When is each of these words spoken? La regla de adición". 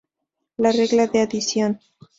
La 0.57 0.71
regla 0.71 1.05
de 1.05 1.21
adición". 1.21 1.79